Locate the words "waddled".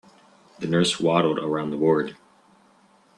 0.99-1.37